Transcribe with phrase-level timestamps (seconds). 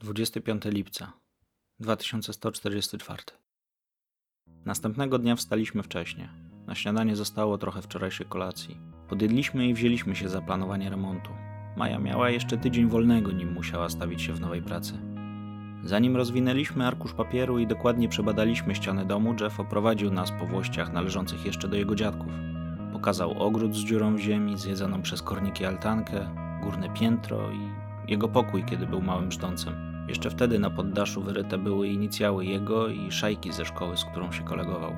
[0.00, 1.12] 25 lipca
[1.80, 3.22] 2144
[4.64, 6.28] Następnego dnia wstaliśmy wcześnie.
[6.66, 8.80] Na śniadanie zostało trochę wczorajszej kolacji.
[9.08, 11.30] Podjedliśmy i wzięliśmy się za planowanie remontu.
[11.76, 14.94] Maja miała jeszcze tydzień wolnego, nim musiała stawić się w nowej pracy.
[15.84, 21.46] Zanim rozwinęliśmy arkusz papieru i dokładnie przebadaliśmy ściany domu, Jeff oprowadził nas po włościach należących
[21.46, 22.32] jeszcze do jego dziadków.
[22.92, 28.64] Pokazał ogród z dziurą w ziemi, zjedzoną przez korniki altankę, górne piętro i jego pokój,
[28.64, 29.74] kiedy był małym brzdącem.
[30.08, 34.42] Jeszcze wtedy na poddaszu wyryte były inicjały jego i szajki ze szkoły, z którą się
[34.42, 34.92] kolegował.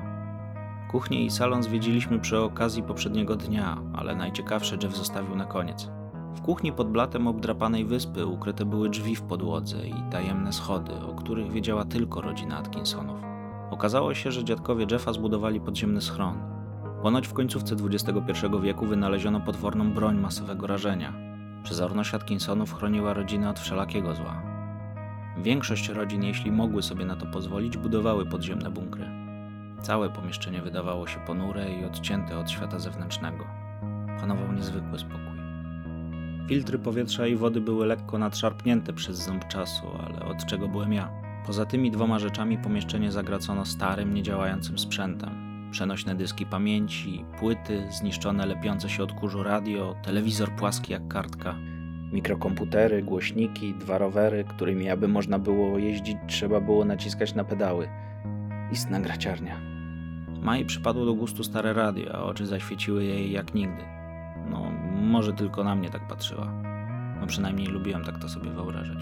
[0.91, 5.89] Kuchnię i salon zwiedziliśmy przy okazji poprzedniego dnia, ale najciekawsze Jeff zostawił na koniec.
[6.35, 11.15] W kuchni pod blatem obdrapanej wyspy ukryte były drzwi w podłodze i tajemne schody, o
[11.15, 13.19] których wiedziała tylko rodzina Atkinsonów.
[13.71, 16.37] Okazało się, że dziadkowie Jeffa zbudowali podziemny schron.
[17.01, 21.30] Ponoć w końcówce XXI wieku wynaleziono potworną broń masowego rażenia.
[21.63, 24.41] Przezorność Atkinsonów chroniła rodziny od wszelakiego zła.
[25.37, 29.05] Większość rodzin, jeśli mogły sobie na to pozwolić, budowały podziemne bunkry.
[29.81, 33.45] Całe pomieszczenie wydawało się ponure i odcięte od świata zewnętrznego.
[34.19, 35.41] Panował niezwykły spokój.
[36.47, 41.09] Filtry powietrza i wody były lekko nadszarpnięte przez ząb czasu, ale od czego byłem ja?
[41.45, 45.50] Poza tymi dwoma rzeczami pomieszczenie zagracono starym, niedziałającym sprzętem.
[45.71, 51.55] Przenośne dyski pamięci, płyty, zniszczone lepiące się od kurzu radio, telewizor płaski jak kartka,
[52.11, 57.89] mikrokomputery, głośniki, dwa rowery, którymi aby można było jeździć, trzeba było naciskać na pedały.
[58.71, 59.59] Istna graciarnia.
[60.41, 63.83] Mai przypadło do gustu stare radio, a oczy zaświeciły jej jak nigdy.
[64.49, 66.53] No, może tylko na mnie tak patrzyła.
[67.21, 68.97] No przynajmniej lubiłem tak to sobie wyobrażać.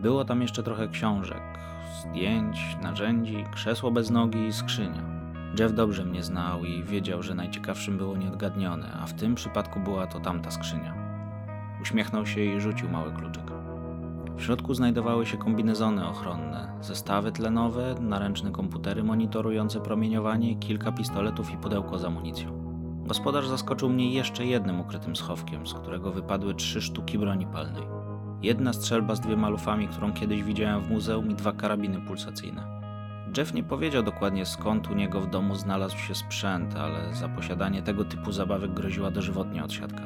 [0.00, 1.42] Było tam jeszcze trochę książek,
[2.00, 5.15] zdjęć, narzędzi, krzesło bez nogi i skrzynia.
[5.58, 10.06] Jeff dobrze mnie znał i wiedział, że najciekawszym było nieodgadnione, a w tym przypadku była
[10.06, 10.94] to tamta skrzynia.
[11.82, 13.42] Uśmiechnął się i rzucił mały kluczyk.
[14.36, 21.56] W środku znajdowały się kombinezony ochronne, zestawy tlenowe, naręczne komputery monitorujące promieniowanie, kilka pistoletów i
[21.56, 22.66] pudełko z amunicją.
[23.06, 27.84] Gospodarz zaskoczył mnie jeszcze jednym ukrytym schowkiem, z którego wypadły trzy sztuki broni palnej.
[28.42, 32.75] Jedna strzelba z dwiema lufami, którą kiedyś widziałem w muzeum i dwa karabiny pulsacyjne.
[33.36, 37.82] Jeff nie powiedział dokładnie skąd u niego w domu znalazł się sprzęt, ale za posiadanie
[37.82, 40.02] tego typu zabawek groziła dożywotnie odsiadka.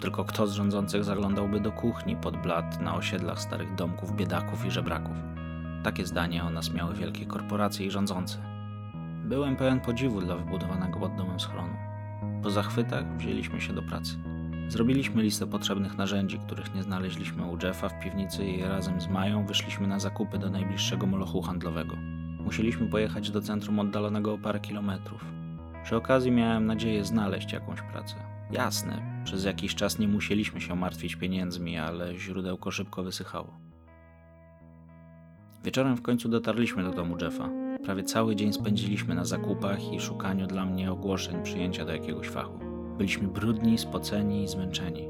[0.00, 4.70] Tylko kto z rządzących zaglądałby do kuchni pod blat na osiedlach starych domków biedaków i
[4.70, 5.16] żebraków.
[5.82, 8.38] Takie zdanie o nas miały wielkie korporacje i rządzący.
[9.24, 11.76] Byłem pełen podziwu dla wybudowanego pod domem schronu.
[12.42, 14.18] Po zachwytach wzięliśmy się do pracy.
[14.68, 19.46] Zrobiliśmy listę potrzebnych narzędzi, których nie znaleźliśmy u Jeffa w piwnicy i razem z Mają
[19.46, 22.19] wyszliśmy na zakupy do najbliższego molochu handlowego.
[22.44, 25.24] Musieliśmy pojechać do centrum oddalonego o parę kilometrów.
[25.84, 28.14] Przy okazji miałem nadzieję znaleźć jakąś pracę.
[28.52, 33.60] Jasne, przez jakiś czas nie musieliśmy się martwić pieniędzmi, ale źródełko szybko wysychało.
[35.64, 37.48] Wieczorem w końcu dotarliśmy do domu Jeffa.
[37.84, 42.58] Prawie cały dzień spędziliśmy na zakupach i szukaniu dla mnie ogłoszeń przyjęcia do jakiegoś fachu.
[42.98, 45.08] Byliśmy brudni, spoceni i zmęczeni.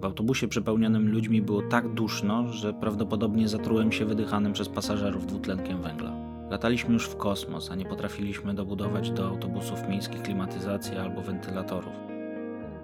[0.00, 5.82] W autobusie przepełnionym ludźmi było tak duszno, że prawdopodobnie zatrułem się wydychanym przez pasażerów dwutlenkiem
[5.82, 6.23] węgla.
[6.54, 11.92] Lataliśmy już w kosmos, a nie potrafiliśmy dobudować do autobusów miejskich klimatyzacji albo wentylatorów.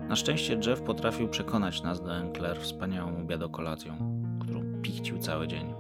[0.08, 3.92] Na szczęście Jeff potrafił przekonać nas do Enclair wspaniałą obiadokolacją,
[4.41, 5.75] którą pichcił cały dzień.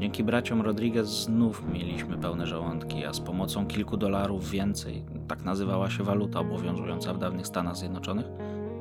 [0.00, 5.90] Dzięki braciom Rodriguez znów mieliśmy pełne żołądki, a z pomocą kilku dolarów więcej, tak nazywała
[5.90, 8.26] się waluta obowiązująca w dawnych Stanach Zjednoczonych,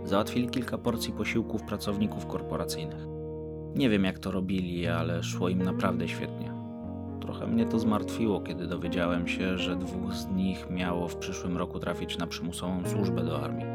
[0.04, 3.08] załatwili kilka porcji posiłków pracowników korporacyjnych.
[3.76, 6.55] Nie wiem jak to robili, ale szło im naprawdę świetnie.
[7.25, 11.80] Trochę mnie to zmartwiło, kiedy dowiedziałem się, że dwóch z nich miało w przyszłym roku
[11.80, 13.66] trafić na przymusową służbę do armii.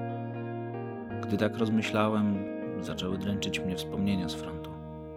[1.22, 2.44] Gdy tak rozmyślałem,
[2.80, 4.70] zaczęły dręczyć mnie wspomnienia z frontu,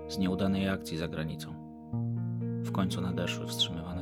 [0.07, 1.53] z nieudanej akcji za granicą.
[2.63, 3.92] W końcu nadeszły wstrzymywane